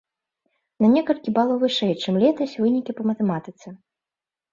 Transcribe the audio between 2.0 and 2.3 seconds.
чым